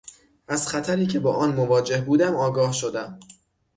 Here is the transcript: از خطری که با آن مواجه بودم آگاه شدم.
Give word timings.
از 0.47 0.67
خطری 0.67 1.07
که 1.07 1.19
با 1.19 1.35
آن 1.35 1.55
مواجه 1.55 2.01
بودم 2.01 2.35
آگاه 2.35 2.71
شدم. 2.73 3.19